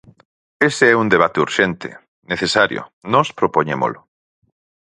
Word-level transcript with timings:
Ese 0.69 0.85
é 0.93 0.99
un 1.03 1.07
debate 1.13 1.41
urxente, 1.45 1.89
necesario, 2.31 2.81
nós 3.13 3.27
propoñémolo. 3.39 3.99